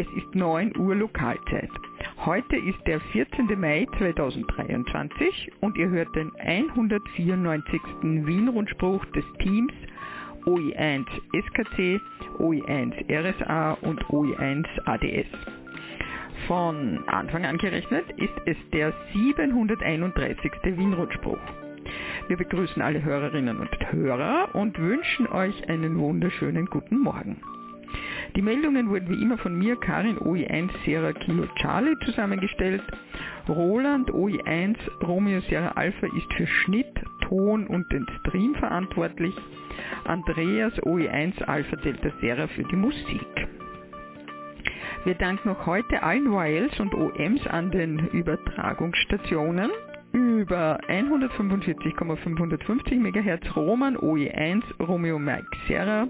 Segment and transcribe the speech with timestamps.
[0.00, 1.68] Es ist 9 Uhr Lokalzeit.
[2.24, 3.48] Heute ist der 14.
[3.60, 7.82] Mai 2023 und ihr hört den 194.
[8.00, 9.74] Wien-Rundspruch des Teams
[10.46, 12.00] OI1 SKC,
[12.38, 15.28] OI1 RSA und OI1 ADS.
[16.46, 20.50] Von Anfang an gerechnet ist es der 731.
[20.64, 21.36] Wien-Rundspruch.
[22.28, 27.42] Wir begrüßen alle Hörerinnen und Hörer und wünschen euch einen wunderschönen guten Morgen.
[28.36, 32.82] Die Meldungen wurden wie immer von mir, Karin OI1 Sierra Kilo Charlie, zusammengestellt.
[33.48, 39.34] Roland OI1 Romeo Sierra Alpha ist für Schnitt, Ton und den Stream verantwortlich.
[40.04, 43.26] Andreas OI1 Alpha Delta Sierra für die Musik.
[45.04, 49.70] Wir danken noch heute allen YLs und OMs an den Übertragungsstationen
[50.12, 56.06] über 145,550 MHz Roman OE1 Romeo Mike Sierra,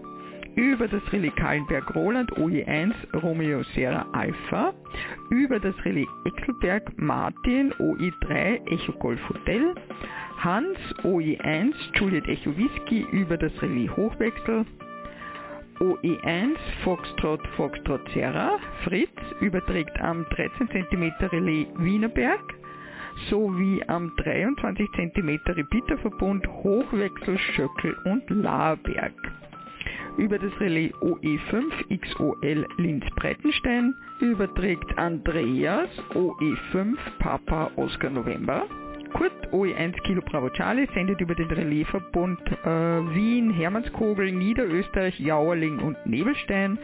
[0.57, 4.73] über das Relais Kallenberg Roland OE1 Romeo Sierra Alpha,
[5.31, 9.75] über das Relais Eckelberg Martin OE3 Echo Golf Hotel,
[10.39, 13.07] Hans OE1 Juliet Echo Whisky.
[13.13, 14.65] Über das Relais Hochwechsel,
[15.81, 22.43] OE1 Foxtrot Foxtrot Sierra, Fritz überträgt am 13 cm Relais Wienerberg,
[23.29, 29.15] sowie am 23 cm Repeaterverbund Hochwechsel Schöckel und Laarberg.
[30.17, 38.67] Über das Relais OE5 XOL Linz Breitenstein überträgt Andreas OE5 Papa Oscar November.
[39.13, 42.69] Kurt OE1 Kilo Bravo Charlie sendet über den Relaisverbund äh,
[43.15, 46.79] Wien, Hermannskogel, Niederösterreich, Jauerling und Nebelstein,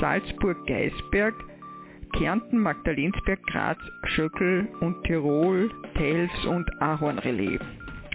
[0.00, 1.34] Salzburg, Geisberg,
[2.12, 7.60] Kärnten, Magdalensberg, Graz, Schöckel und Tirol, Tels und Ahornrelais.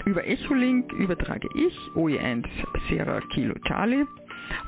[0.05, 2.45] Über Echolink übertrage ich OE1
[2.88, 4.05] Sierra Kilo Charlie.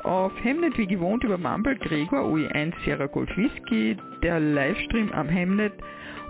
[0.04, 3.96] Auf Hemnet wie gewohnt über Mumble Gregor OE1 Sierra Golf Whisky.
[4.24, 5.74] Der Livestream am Hemnet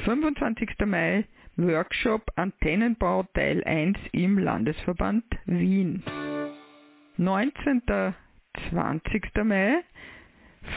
[0.04, 0.70] 25.
[0.86, 1.24] Mai
[1.56, 6.02] Workshop Antennenbau Teil 1 im Landesverband Wien.
[7.16, 7.82] 19.
[8.70, 9.44] 20.
[9.44, 9.82] Mai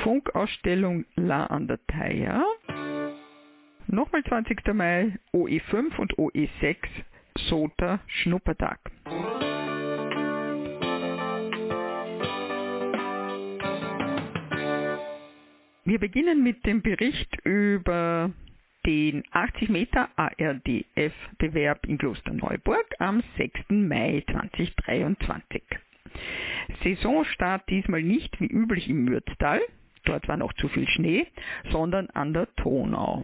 [0.04, 2.44] Funkausstellung La an der Theier.
[3.88, 4.74] Nochmal 20.
[4.74, 6.78] Mai OE5 und OE6
[7.50, 8.80] SOTA Schnuppertag.
[15.84, 18.32] Wir beginnen mit dem Bericht über
[18.86, 23.62] den 80 Meter ARDF-Bewerb in Klosterneuburg am 6.
[23.70, 25.64] Mai 2023.
[26.84, 29.60] Saisonstart diesmal nicht wie üblich im Mürztal,
[30.06, 31.26] dort war noch zu viel Schnee,
[31.72, 33.24] sondern an der Tonau.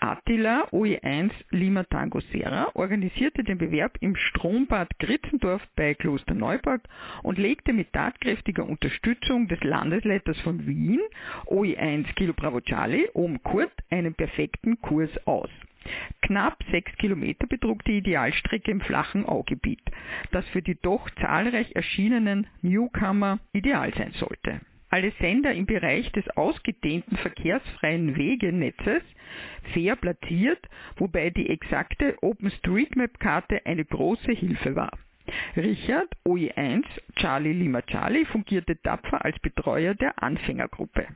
[0.00, 6.82] Attila OE1 Lima Tango Serra organisierte den Bewerb im Strombad Gritzendorf bei Klosterneuburg
[7.22, 11.00] und legte mit tatkräftiger Unterstützung des Landesleiters von Wien
[11.46, 15.50] OE1 Kilo Bravo Charlie um Kurt einen perfekten Kurs aus.
[16.22, 19.82] Knapp sechs Kilometer betrug die Idealstrecke im flachen Augebiet,
[20.32, 24.60] das für die doch zahlreich erschienenen Newcomer ideal sein sollte
[24.94, 29.02] alle Sender im Bereich des ausgedehnten verkehrsfreien Wegenetzes
[29.72, 30.68] fair platziert,
[30.98, 34.96] wobei die exakte OpenStreetMap-Karte eine große Hilfe war.
[35.56, 36.84] Richard OE1
[37.16, 41.08] Charlie Lima Charlie fungierte tapfer als Betreuer der Anfängergruppe.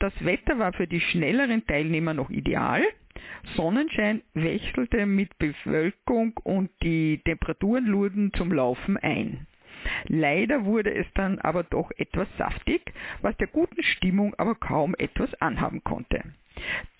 [0.00, 2.82] Das Wetter war für die schnelleren Teilnehmer noch ideal.
[3.54, 9.46] Sonnenschein wechselte mit Bewölkung und die Temperaturen luden zum Laufen ein.
[10.06, 15.32] Leider wurde es dann aber doch etwas saftig, was der guten Stimmung aber kaum etwas
[15.40, 16.22] anhaben konnte.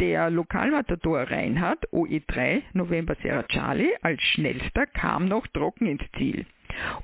[0.01, 6.47] Der Lokalmatador Reinhard OE3 November Sierra Charlie als schnellster kam noch trocken ins Ziel.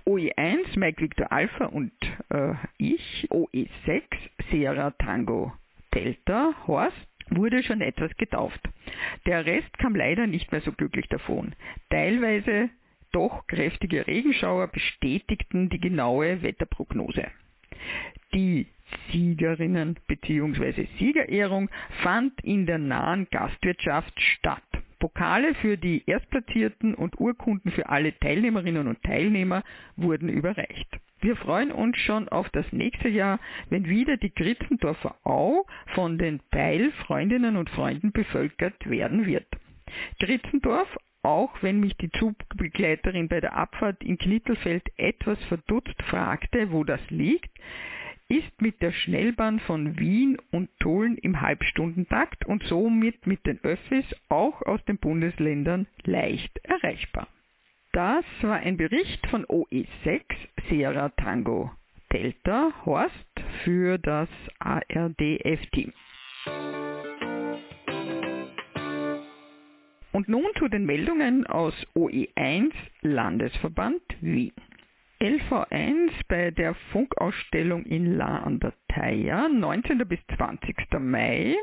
[0.06, 1.92] OE1 Mike Victor Alpha und
[2.30, 4.02] äh, ich OE6
[4.50, 5.52] Sierra Tango
[5.94, 6.96] Delta Horst
[7.30, 8.60] wurde schon etwas getauft.
[9.26, 11.54] Der Rest kam leider nicht mehr so glücklich davon.
[11.90, 12.70] Teilweise
[13.12, 17.26] doch kräftige Regenschauer bestätigten die genaue Wetterprognose.
[18.34, 18.66] Die
[19.10, 20.87] Siegerinnen bzw.
[20.99, 21.70] Siegerehrung
[22.02, 24.62] fand in der nahen Gastwirtschaft statt.
[24.99, 29.62] Pokale für die Erstplatzierten und Urkunden für alle Teilnehmerinnen und Teilnehmer
[29.96, 30.88] wurden überreicht.
[31.20, 33.40] Wir freuen uns schon auf das nächste Jahr,
[33.70, 39.46] wenn wieder die Gritzendorfer Au von den Beil-Freundinnen und Freunden bevölkert werden wird.
[40.20, 40.88] Gritzendorf,
[41.28, 47.00] auch wenn mich die Zugbegleiterin bei der Abfahrt in Knittelfeld etwas verdutzt fragte, wo das
[47.10, 47.50] liegt,
[48.28, 54.06] ist mit der Schnellbahn von Wien und Tulln im Halbstundentakt und somit mit den Öffis
[54.30, 57.28] auch aus den Bundesländern leicht erreichbar.
[57.92, 60.22] Das war ein Bericht von OE6
[60.70, 61.70] Sierra Tango
[62.10, 63.14] Delta Horst
[63.64, 64.28] für das
[64.60, 65.92] ARDF-Team.
[70.18, 72.72] Und nun zu den Meldungen aus OE1
[73.02, 74.50] Landesverband Wien.
[75.20, 79.98] LV1 bei der Funkausstellung in La an der Thaya, 19.
[80.08, 80.98] bis 20.
[80.98, 81.54] Mai.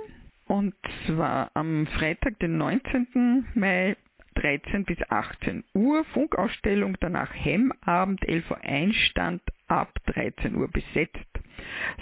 [0.46, 0.74] Und
[1.06, 3.46] zwar am Freitag, den 19.
[3.56, 3.98] Mai
[4.36, 6.06] 13 bis 18 Uhr.
[6.14, 11.28] Funkausstellung, danach Hemmabend, LV1 Stand ab 13 Uhr besetzt.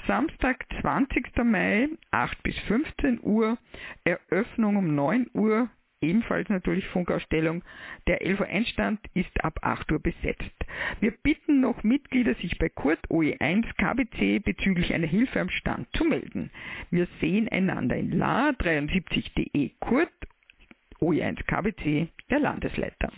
[0.06, 1.36] Samstag, 20.
[1.46, 3.58] Mai, 8 bis 15 Uhr.
[4.04, 5.68] Eröffnung um 9 Uhr
[6.04, 7.64] ebenfalls natürlich Funkausstellung.
[8.08, 10.52] Der LV1-Stand ist ab 8 Uhr besetzt.
[11.00, 16.04] Wir bitten noch Mitglieder, sich bei Kurt OE1 KBC bezüglich einer Hilfe am Stand zu
[16.04, 16.52] melden.
[16.92, 20.12] Wir sehen einander in La 73.de Kurt
[21.02, 23.12] OE1 KBC, der Landesleiter.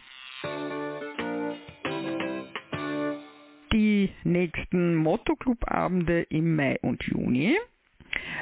[3.74, 7.58] Die nächsten Motto-Club-Abende im Mai und Juni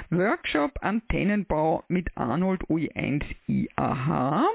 [0.09, 4.47] Workshop Antennenbau mit Arnold OE1 IAH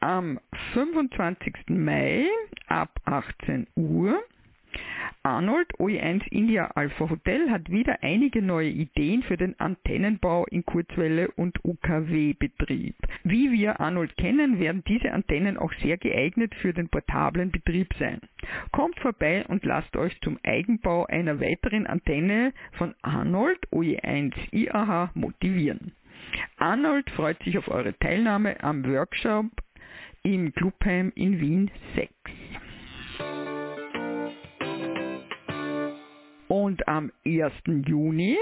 [0.00, 0.38] am
[0.74, 1.54] 25.
[1.68, 2.26] Mai
[2.68, 4.22] ab 18 Uhr.
[5.22, 11.30] Arnold OE1 India Alpha Hotel hat wieder einige neue Ideen für den Antennenbau in Kurzwelle
[11.32, 12.94] und UKW-Betrieb.
[13.24, 18.20] Wie wir Arnold kennen, werden diese Antennen auch sehr geeignet für den portablen Betrieb sein.
[18.72, 25.92] Kommt vorbei und lasst euch zum Eigenbau einer weiteren Antenne von Arnold OE1 IAH motivieren.
[26.58, 29.46] Arnold freut sich auf eure Teilnahme am Workshop
[30.22, 32.10] im Clubheim in Wien 6.
[36.48, 37.52] Und am 1.
[37.86, 38.36] Juni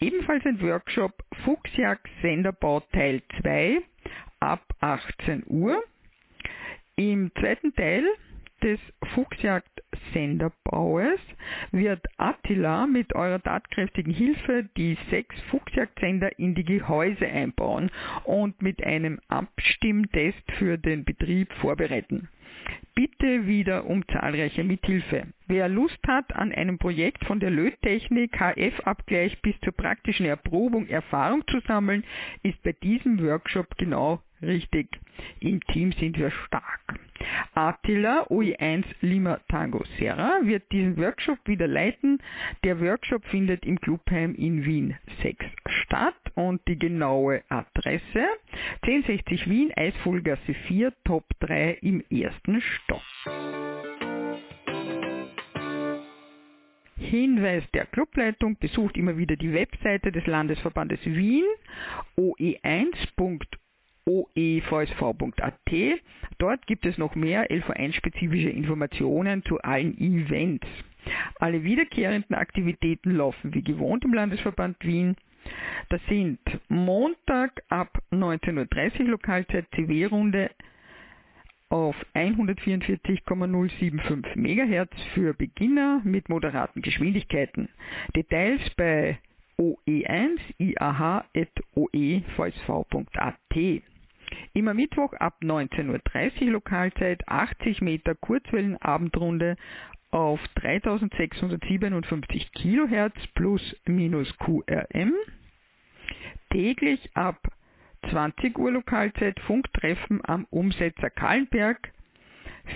[0.00, 1.12] ebenfalls ein Workshop
[1.44, 3.80] Fuchsjagd Senderbau Teil 2
[4.40, 5.82] ab 18 Uhr.
[6.96, 8.04] Im zweiten Teil
[8.62, 8.78] des
[9.14, 11.20] Fuchsjagd-Senderbaues
[11.72, 17.90] wird Attila mit eurer tatkräftigen Hilfe die sechs Fuchsjagdsender in die Gehäuse einbauen
[18.24, 22.28] und mit einem Abstimmtest für den Betrieb vorbereiten.
[22.94, 25.26] Bitte wieder um zahlreiche Mithilfe.
[25.46, 31.46] Wer Lust hat, an einem Projekt von der Löttechnik HF-Abgleich bis zur praktischen Erprobung Erfahrung
[31.46, 32.04] zu sammeln,
[32.42, 34.88] ist bei diesem Workshop genau richtig.
[35.40, 36.98] Im Team sind wir stark.
[37.56, 42.18] Attila OE1 Lima Tango Serra wird diesen Workshop wieder leiten.
[42.64, 48.26] Der Workshop findet im Clubheim in Wien 6 statt und die genaue Adresse
[48.82, 53.00] 1060 Wien, Eisvogelgasse 4, Top 3 im ersten Stock.
[56.98, 61.46] Hinweis der Clubleitung besucht immer wieder die Webseite des Landesverbandes Wien
[62.18, 63.46] oe1.org
[64.06, 65.54] oevsv.at.
[66.38, 70.66] Dort gibt es noch mehr LV1-spezifische Informationen zu allen Events.
[71.38, 75.16] Alle wiederkehrenden Aktivitäten laufen wie gewohnt im Landesverband Wien.
[75.88, 80.50] Das sind Montag ab 19.30 Uhr Lokalzeit CW-Runde
[81.68, 87.68] auf 144,075 MHz für Beginner mit moderaten Geschwindigkeiten.
[88.14, 89.18] Details bei
[89.58, 91.24] oe1 iah.oevsv.at.
[94.56, 99.56] Immer Mittwoch ab 19.30 Uhr Lokalzeit 80 Meter Kurzwellenabendrunde
[100.10, 105.12] auf 3657 kHz plus minus QRM.
[106.48, 107.36] Täglich ab
[108.08, 111.92] 20 Uhr Lokalzeit Funktreffen am Umsetzer Kahlenberg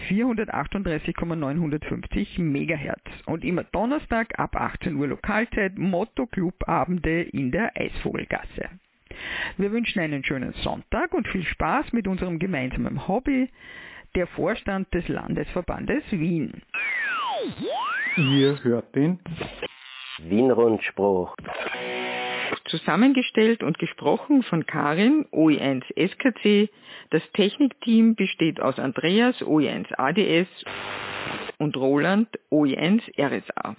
[0.08, 3.00] 438,950 MHz.
[3.24, 8.68] Und immer Donnerstag ab 18 Uhr Lokalzeit Motto Club Abende in der Eisvogelgasse.
[9.56, 13.48] Wir wünschen einen schönen Sonntag und viel Spaß mit unserem gemeinsamen Hobby,
[14.14, 16.62] der Vorstand des Landesverbandes Wien.
[18.16, 19.20] Ihr hört den
[20.18, 21.36] Wien-Rundspruch.
[22.66, 26.70] Zusammengestellt und gesprochen von Karin, OE1 SKC.
[27.10, 30.48] Das Technikteam besteht aus Andreas, OE1 ADS
[31.58, 33.76] und Roland, OE1 RSA.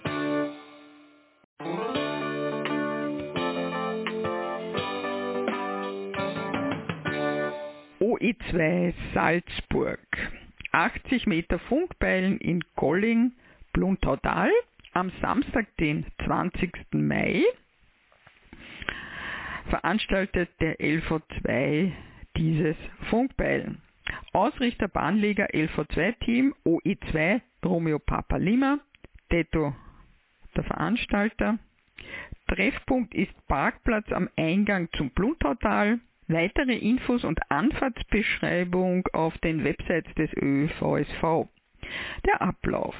[8.12, 9.98] OE2 Salzburg.
[10.72, 13.32] 80 Meter Funkbeilen in Golling,
[13.72, 14.50] Bluntautal
[14.92, 16.92] am Samstag, den 20.
[16.92, 17.42] Mai,
[19.70, 21.92] veranstaltet der LV2
[22.36, 22.76] dieses
[23.08, 23.80] Funkbeilen.
[24.34, 28.78] Ausrichter Bahnleger LV2-Team OE2 Romeo Papa Lima,
[29.30, 29.74] Teto
[30.54, 31.58] der Veranstalter.
[32.48, 36.00] Treffpunkt ist Parkplatz am Eingang zum Bluntautal.
[36.32, 41.48] Weitere Infos und Anfahrtsbeschreibung auf den Websites des ÖVSV.
[42.26, 42.94] Der Ablauf.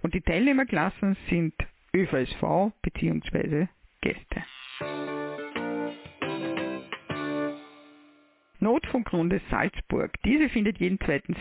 [0.00, 1.54] Und die Teilnehmerklassen sind
[1.94, 3.66] ÖVSV bzw.
[4.00, 4.44] Gäste.
[8.60, 10.12] Notfunkrunde Salzburg.
[10.24, 11.34] Diese findet jeden zweiten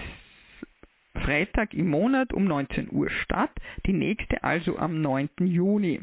[1.27, 3.51] Freitag im Monat um 19 Uhr statt,
[3.85, 5.27] die nächste also am 9.
[5.41, 5.99] Juni.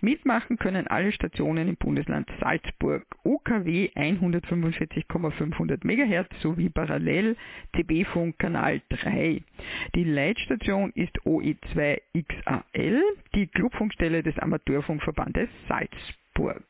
[0.00, 7.36] Mitmachen können alle Stationen im Bundesland Salzburg, OKW 145,500 MHz sowie parallel
[7.76, 9.42] CB-Funk Kanal 3.
[9.94, 13.02] Die Leitstation ist OE2XAL,
[13.34, 16.64] die Clubfunkstelle des Amateurfunkverbandes Salzburg.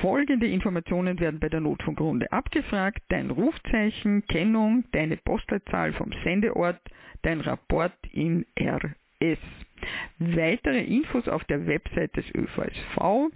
[0.00, 3.02] Folgende Informationen werden bei der Notfunkrunde abgefragt.
[3.08, 6.80] Dein Rufzeichen, Kennung, deine Postleitzahl vom Sendeort,
[7.22, 9.38] dein Rapport in RS.
[10.18, 13.30] Weitere Infos auf der Website des ÖVSV.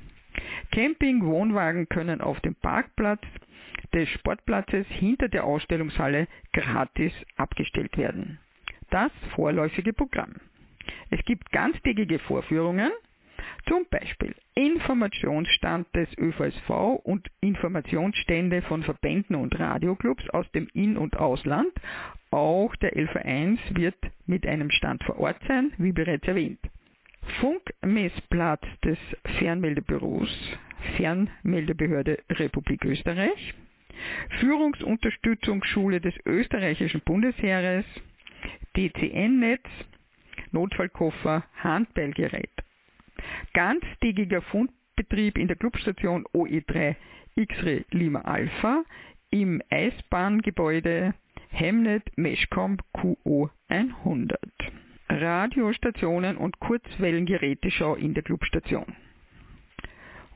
[0.71, 3.21] Camping-Wohnwagen können auf dem Parkplatz
[3.93, 8.39] des Sportplatzes hinter der Ausstellungshalle gratis abgestellt werden.
[8.89, 10.35] Das vorläufige Programm.
[11.09, 12.91] Es gibt ganztägige Vorführungen,
[13.67, 16.69] Zum Beispiel Informationsstand des ÖVSV
[17.03, 21.71] und Informationsstände von Verbänden und Radioclubs aus dem In- und Ausland.
[22.31, 26.59] Auch der LV1 wird mit einem Stand vor Ort sein, wie bereits erwähnt.
[27.39, 28.97] Funkmessplatz des
[29.37, 30.29] Fernmeldebüros
[30.95, 33.53] Fernmeldebehörde Republik Österreich,
[34.39, 37.85] Führungsunterstützungsschule des österreichischen Bundesheeres,
[38.77, 39.67] DCN-Netz,
[40.51, 42.51] Notfallkoffer, Handbellgerät.
[43.53, 46.95] Ganztägiger Fundbetrieb in der Clubstation OE3
[47.35, 48.83] X-Ray Lima Alpha
[49.29, 51.13] im Eisbahngebäude
[51.49, 54.39] Hemnet Meshcom QO 100.
[55.09, 58.95] Radiostationen und Kurzwellengeräteschau in der Clubstation.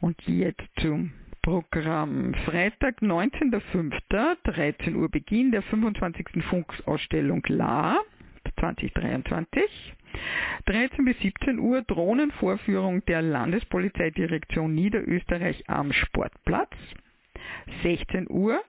[0.02, 1.12] Und jetzt zum
[1.44, 2.34] Programm.
[2.46, 6.44] Freitag, 19.05., 13 Uhr Beginn der 25.
[6.50, 8.00] Funkausstellung La
[8.64, 9.94] 2023.
[10.66, 16.72] 13 bis 17 Uhr Drohnenvorführung der Landespolizeidirektion Niederösterreich am Sportplatz.
[17.82, 18.62] 16 Uhr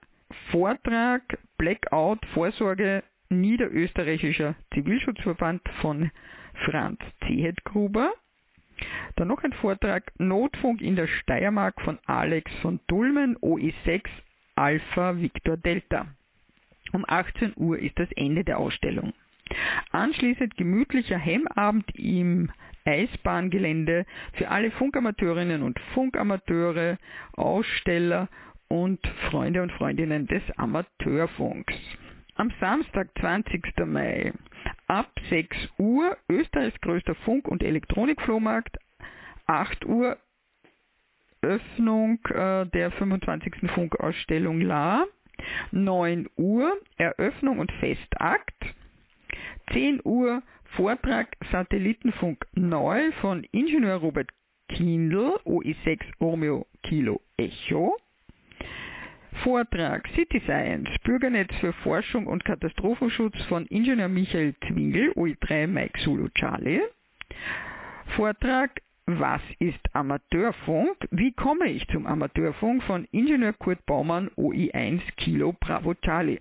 [0.50, 1.22] Vortrag
[1.58, 6.10] Blackout Vorsorge Niederösterreichischer Zivilschutzverband von
[6.64, 8.12] Franz Zehetgruber.
[9.14, 14.02] Dann noch ein Vortrag Notfunk in der Steiermark von Alex von Dulmen, OE6
[14.56, 16.06] Alpha Victor Delta.
[16.92, 19.12] Um 18 Uhr ist das Ende der Ausstellung.
[19.90, 22.50] Anschließend gemütlicher Hemmabend im
[22.84, 26.98] Eisbahngelände für alle Funkamateurinnen und Funkamateure,
[27.32, 28.28] Aussteller
[28.68, 31.74] und Freunde und Freundinnen des Amateurfunks.
[32.36, 33.62] Am Samstag, 20.
[33.86, 34.32] Mai,
[34.86, 38.76] ab 6 Uhr Österreichs größter Funk- und Elektronikflohmarkt,
[39.46, 40.18] 8 Uhr
[41.42, 43.70] Öffnung äh, der 25.
[43.70, 45.04] Funkausstellung La,
[45.70, 48.74] 9 Uhr Eröffnung und Festakt,
[49.72, 50.42] 10 Uhr
[50.76, 54.30] Vortrag Satellitenfunk neu von Ingenieur Robert
[54.68, 57.96] Kindl, OE6 Romeo Kilo Echo,
[59.42, 66.28] Vortrag City Science, Bürgernetz für Forschung und Katastrophenschutz von Ingenieur Michael Zwingel, OE3 Mike Zulu
[66.34, 66.80] Charlie.
[68.16, 70.96] Vortrag Was ist Amateurfunk?
[71.10, 76.40] Wie komme ich zum Amateurfunk von Ingenieur Kurt Baumann, OE1 Kilo Bravo Charlie.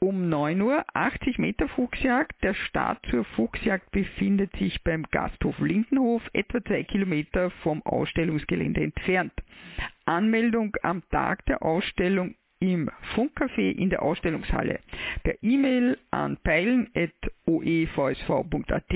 [0.00, 2.32] Um 9 Uhr 80 Meter Fuchsjagd.
[2.42, 9.32] Der Start zur Fuchsjagd befindet sich beim Gasthof Lindenhof, etwa zwei Kilometer vom Ausstellungsgelände entfernt.
[10.04, 14.80] Anmeldung am Tag der Ausstellung im Funkcafé in der Ausstellungshalle.
[15.22, 18.94] Per E-Mail an peilen.oevsv.at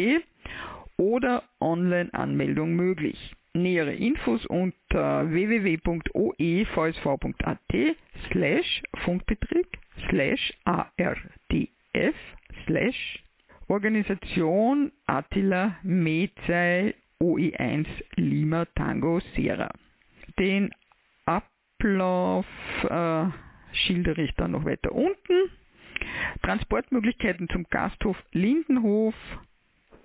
[0.97, 3.37] oder Online-Anmeldung möglich.
[3.55, 5.97] Nähere Infos unter www.oevsv.at
[8.31, 9.69] slash Funkbetrieb
[10.11, 12.15] slash ardf
[12.67, 13.23] slash
[13.69, 17.87] Organisation Attila Mezei OE1
[18.17, 19.71] Lima Tango Sierra.
[20.39, 20.71] Den
[21.25, 22.47] Ablauf
[22.89, 23.27] äh,
[23.73, 25.51] schildere ich dann noch weiter unten.
[26.43, 29.15] Transportmöglichkeiten zum Gasthof Lindenhof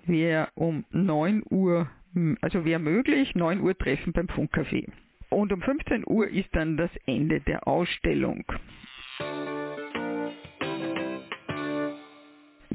[0.06, 1.90] wäre um 9 Uhr,
[2.40, 4.88] also wäre möglich, 9 Uhr Treffen beim Funkcafé.
[5.30, 8.44] Und um 15 Uhr ist dann das Ende der Ausstellung.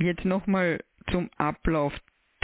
[0.04, 1.94] Jetzt nochmal zum Ablauf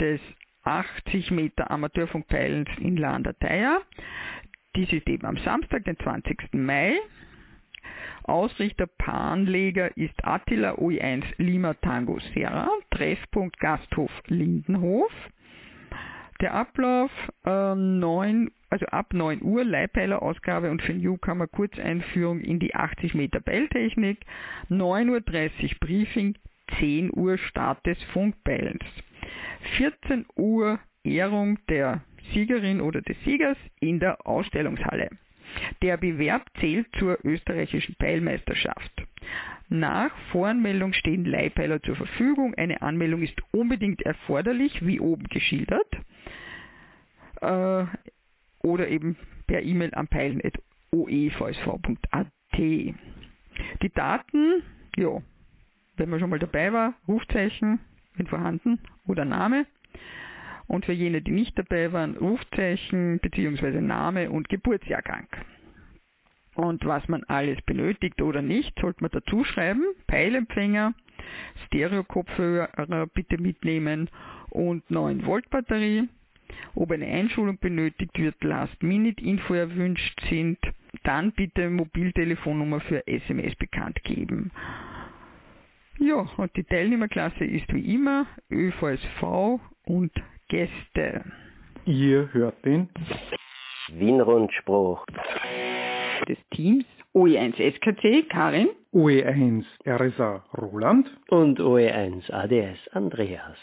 [0.00, 0.18] des
[0.62, 3.82] 80 Meter Amateurfunkpeilens in Landerteier.
[4.74, 6.54] Dies ist eben am Samstag, den 20.
[6.54, 6.94] Mai.
[8.22, 15.12] Ausrichter Panleger ist Attila OE1 Lima Tango Serra, Treffpunkt Gasthof Lindenhof.
[16.40, 17.10] Der Ablauf
[17.44, 23.40] äh, 9, also ab 9 Uhr Leihpeilerausgabe und für Newcomer Kurzeinführung in die 80 Meter
[23.40, 24.20] Beiltechnik,
[24.70, 26.38] 9.30 Uhr Briefing,
[26.78, 28.84] 10 Uhr Start des Funkpeilens,
[29.76, 32.02] 14 Uhr Ehrung der
[32.32, 35.10] Siegerin oder des Siegers in der Ausstellungshalle.
[35.82, 38.92] Der Bewerb zählt zur österreichischen Peilmeisterschaft.
[39.68, 42.54] Nach Voranmeldung stehen Leihpeiler zur Verfügung.
[42.54, 45.90] Eine Anmeldung ist unbedingt erforderlich, wie oben geschildert.
[47.40, 47.86] Äh,
[48.62, 52.26] oder eben per E-Mail an peilen.oevsv.at.
[52.56, 52.94] Die
[53.94, 54.62] Daten,
[54.96, 55.22] ja,
[56.00, 57.78] wenn man schon mal dabei war, Rufzeichen,
[58.16, 59.66] wenn vorhanden, oder Name.
[60.66, 63.80] Und für jene, die nicht dabei waren, Rufzeichen bzw.
[63.80, 65.26] Name und Geburtsjahrgang.
[66.54, 69.82] Und was man alles benötigt oder nicht, sollte man dazu schreiben.
[70.06, 70.94] Peilempfänger,
[71.66, 74.10] Stereo-Kopfhörer bitte mitnehmen
[74.50, 76.08] und 9 Volt Batterie.
[76.74, 80.58] Ob eine Einschulung benötigt wird, Last-Minute-Info erwünscht sind,
[81.04, 84.50] dann bitte Mobiltelefonnummer für SMS bekannt geben.
[86.02, 90.10] Ja, und die Teilnehmerklasse ist wie immer ÖVSV und
[90.48, 91.24] Gäste.
[91.84, 92.88] Ihr hört den
[93.92, 95.04] Wien-Rundspruch
[96.26, 103.58] des Teams OE1 SKC Karin, OE1 RSA Roland und OE1 ADS Andreas.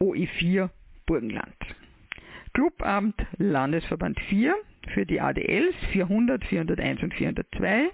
[0.00, 0.70] OE4
[1.08, 1.56] Burgenland.
[2.52, 4.54] Clubabend Landesverband 4
[4.92, 7.90] für die ADLs 400, 401 und 402.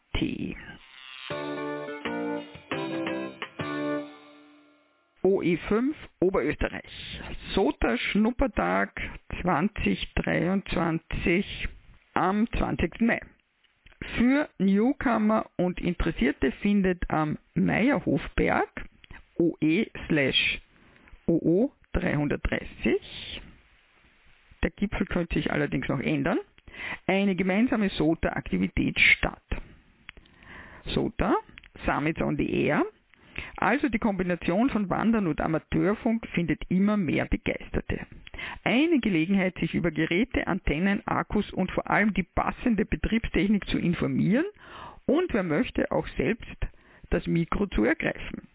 [5.24, 7.22] OE5 Oberösterreich.
[7.54, 8.92] SOTA Schnuppertag
[9.42, 11.70] 2023
[12.14, 13.00] am 20.
[13.02, 13.22] Mai.
[14.18, 18.86] Für Newcomer und Interessierte findet am Meierhofberg
[19.38, 20.62] OE slash
[21.28, 23.42] OO 330
[24.66, 26.40] der Gipfel könnte sich allerdings noch ändern,
[27.06, 29.44] eine gemeinsame SOTA-Aktivität statt.
[30.88, 31.36] SOTA,
[31.86, 32.84] Summits on the Air,
[33.58, 38.05] also die Kombination von Wandern und Amateurfunk findet immer mehr Begeisterte.
[38.68, 44.46] Eine Gelegenheit, sich über Geräte, Antennen, Akkus und vor allem die passende Betriebstechnik zu informieren
[45.06, 46.58] und wer möchte auch selbst
[47.12, 48.48] das Mikro zu ergreifen.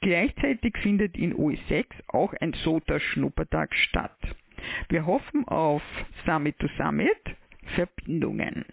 [0.00, 4.16] Gleichzeitig findet in OE6 auch ein SOTA-Schnuppertag statt.
[4.88, 5.82] Wir hoffen auf
[6.24, 7.20] Summit to Summit
[7.74, 8.64] Verbindungen.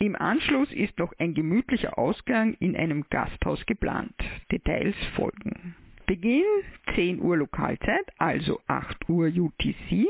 [0.00, 4.14] Im Anschluss ist noch ein gemütlicher Ausgang in einem Gasthaus geplant.
[4.50, 5.76] Details folgen.
[6.08, 6.42] Beginn
[6.94, 10.08] 10 Uhr Lokalzeit, also 8 Uhr UTC.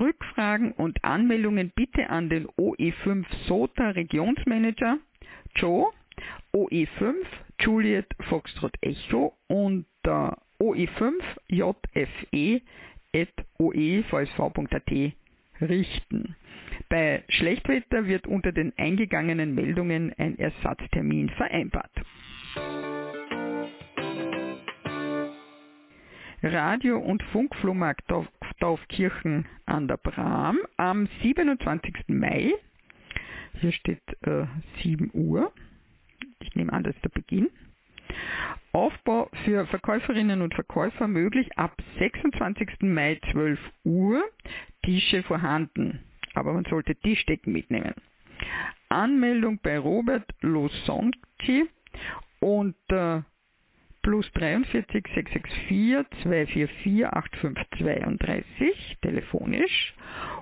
[0.00, 4.98] Rückfragen und Anmeldungen bitte an den OE5 SOTA Regionsmanager
[5.54, 5.92] Joe,
[6.52, 7.14] OE5
[7.60, 9.86] Juliet Foxtrot Echo und
[10.58, 11.12] OE5
[11.48, 12.60] JFE
[13.58, 14.92] oevsv.at
[15.60, 16.36] richten.
[16.88, 21.92] Bei Schlechtwetter wird unter den eingegangenen Meldungen ein Ersatztermin vereinbart.
[26.42, 28.10] Radio- und Funkflohmarkt
[28.60, 32.04] Taufkirchen an der Bram am 27.
[32.08, 32.54] Mai.
[33.60, 34.46] Hier steht äh,
[34.82, 35.52] 7 Uhr.
[36.40, 37.50] Ich nehme an, das ist der Beginn.
[38.72, 42.82] Aufbau für Verkäuferinnen und Verkäufer möglich ab 26.
[42.82, 44.22] Mai 12 Uhr.
[44.82, 46.00] Tische vorhanden,
[46.34, 47.94] aber man sollte Tischdecken mitnehmen.
[48.88, 51.68] Anmeldung bei Robert Losonti
[52.40, 53.26] unter
[54.02, 59.94] plus 43 664 244 8532 telefonisch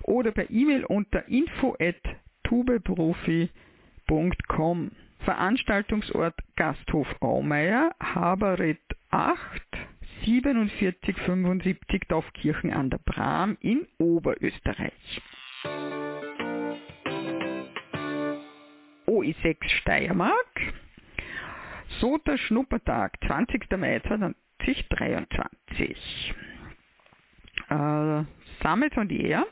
[0.02, 1.96] oder per E-Mail unter info at
[2.44, 4.90] tubeprofi.com.
[5.20, 9.38] Veranstaltungsort Gasthof Aumeier, Haberritt 8,
[10.24, 15.20] 4775 Dorfkirchen an der Bram in Oberösterreich.
[19.06, 20.74] OI6 Steiermark,
[22.00, 23.76] SOTA Schnuppertag, 20.
[23.76, 26.34] Mai 2023.
[27.68, 28.22] Äh,
[28.62, 29.46] Summit on the Air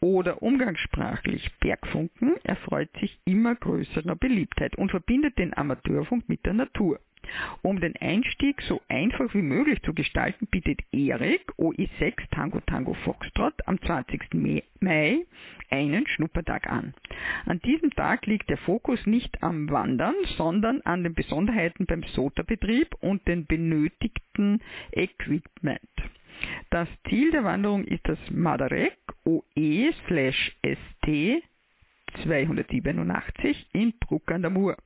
[0.00, 7.00] oder umgangssprachlich Bergfunken erfreut sich immer größerer Beliebtheit und verbindet den Amateurfunk mit der Natur.
[7.62, 13.54] Um den Einstieg so einfach wie möglich zu gestalten, bietet Erik OI6 Tango Tango Foxtrot
[13.66, 14.34] am 20.
[14.80, 15.26] Mai
[15.70, 16.94] einen Schnuppertag an.
[17.46, 22.94] An diesem Tag liegt der Fokus nicht am Wandern, sondern an den Besonderheiten beim SOTA-Betrieb
[23.00, 24.60] und den benötigten
[24.92, 25.80] Equipment.
[26.70, 30.32] Das Ziel der Wanderung ist das Madarek OE/ST
[32.24, 34.76] 287 in Bruck an der Mur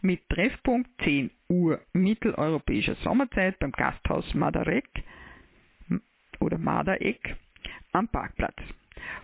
[0.00, 4.88] mit Treffpunkt 10 Uhr mitteleuropäischer Sommerzeit beim Gasthaus Madarek
[6.40, 7.36] oder Madaek
[7.92, 8.56] am Parkplatz.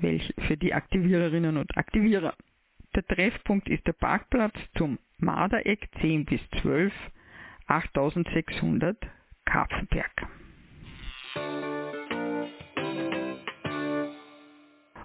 [0.00, 2.34] welche, für die Aktiviererinnen und Aktivierer.
[2.94, 6.92] Der Treffpunkt ist der Parkplatz zum Mardereck 10 bis 12
[7.68, 8.96] 8600
[9.44, 10.26] Kapfenberg.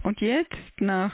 [0.01, 1.13] Und jetzt nach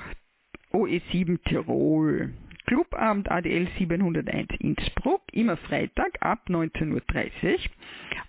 [0.72, 2.34] OE7 Tirol.
[2.68, 7.60] Clubabend ADL 701 Innsbruck, immer Freitag ab 19.30 Uhr,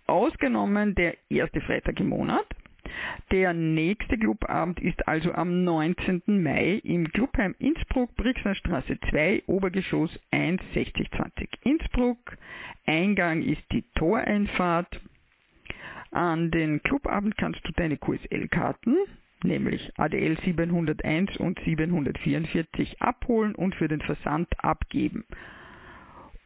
[0.06, 2.46] ausgenommen der erste Freitag im Monat.
[3.30, 6.22] Der nächste Clubabend ist also am 19.
[6.26, 12.36] Mai im Clubheim Innsbruck, Brixner Straße 2, Obergeschoss 1, 6020 Innsbruck.
[12.86, 15.00] Eingang ist die Toreinfahrt.
[16.10, 18.96] An den Clubabend kannst du deine QSL-Karten
[19.44, 25.24] nämlich ADL 701 und 744 abholen und für den Versand abgeben.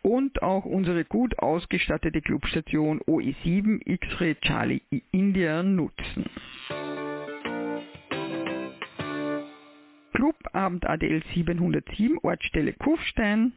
[0.07, 6.27] Und auch unsere gut ausgestattete Clubstation OE7 X-Ray Charlie India nutzen.
[10.15, 13.53] Clubabend ADL 707 Ortsstelle Kufstein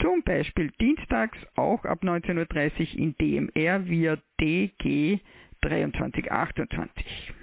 [0.00, 5.20] Zum Beispiel dienstags auch ab 19.30 Uhr in DMR via DG
[5.62, 7.34] 2328.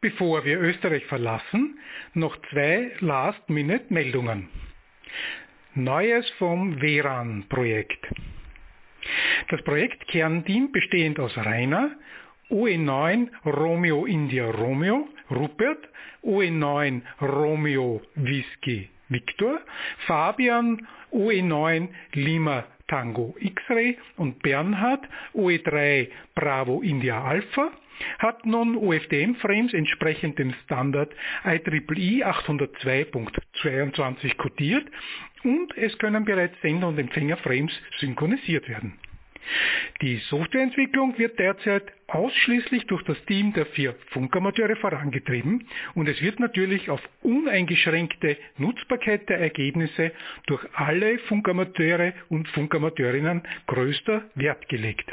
[0.00, 1.78] Bevor wir Österreich verlassen,
[2.12, 4.50] noch zwei Last-Minute-Meldungen.
[5.74, 8.06] Neues vom WERAN-Projekt.
[9.48, 11.96] Das Projekt Kernteam bestehend aus Rainer,
[12.50, 15.88] OE9 Romeo India Romeo, Rupert,
[16.22, 19.60] OE9 Romeo Whisky Victor,
[20.06, 27.70] Fabian, OE9 Lima Tango X-Ray und Bernhard, OE3 Bravo India Alpha,
[28.18, 34.84] hat nun UFDM-Frames entsprechend dem Standard IEEE 802.22 kodiert
[35.44, 38.98] und es können bereits Sender- und Empfängerframes synchronisiert werden.
[40.02, 46.40] Die Softwareentwicklung wird derzeit ausschließlich durch das Team der vier Funkamateure vorangetrieben und es wird
[46.40, 50.12] natürlich auf uneingeschränkte Nutzbarkeit der Ergebnisse
[50.46, 55.10] durch alle Funkamateure und Funkamateurinnen größter Wert gelegt.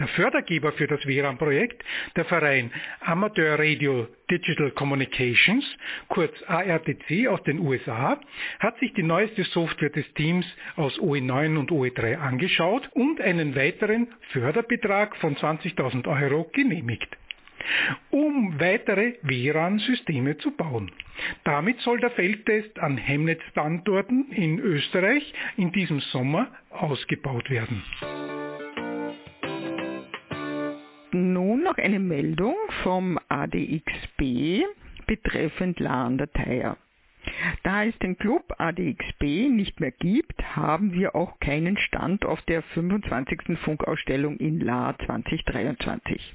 [0.00, 1.84] Der Fördergeber für das WRAN-Projekt,
[2.16, 5.64] der Verein Amateur Radio Digital Communications,
[6.08, 8.20] kurz ARTC aus den USA,
[8.58, 14.08] hat sich die neueste Software des Teams aus OE9 und OE3 angeschaut und einen weiteren
[14.32, 17.16] Förderbetrag von 20.000 Euro genehmigt
[18.10, 20.90] um weitere WRAN-Systeme zu bauen.
[21.44, 27.82] Damit soll der Feldtest an Hemnet-Standorten in Österreich in diesem Sommer ausgebaut werden.
[31.64, 34.62] Noch eine Meldung vom ADXB
[35.06, 36.76] betreffend LAN-Dateier.
[37.62, 42.62] Da es den Club ADXB nicht mehr gibt, haben wir auch keinen Stand auf der
[42.62, 43.58] 25.
[43.64, 46.34] Funkausstellung in La 2023.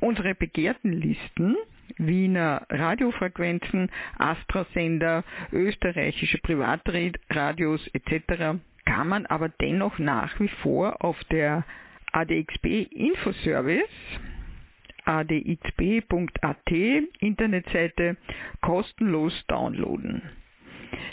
[0.00, 1.56] Unsere begehrten Listen
[1.98, 5.22] Wiener Radiofrequenzen, Astra-Sender,
[5.52, 8.58] österreichische Privatradios etc.
[8.84, 11.64] kann man aber dennoch nach wie vor auf der
[12.12, 13.84] ADXB Infoservice
[15.04, 16.70] adxb.at
[17.20, 18.16] Internetseite
[18.60, 20.22] kostenlos downloaden.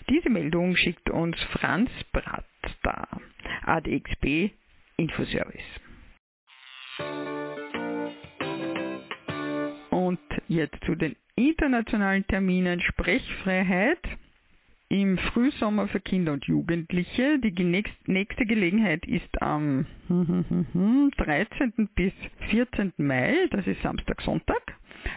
[0.09, 2.45] Diese Meldung schickt uns Franz Bratt
[2.83, 3.07] da,
[3.65, 4.51] ADXB
[4.97, 5.79] Infoservice.
[9.89, 13.99] Und jetzt zu den internationalen Terminen Sprechfreiheit
[14.91, 17.39] im Frühsommer für Kinder und Jugendliche.
[17.39, 19.85] Die nächste Gelegenheit ist am
[21.17, 21.89] 13.
[21.95, 22.11] bis
[22.49, 22.91] 14.
[22.97, 24.61] Mai, das ist Samstag, Sonntag.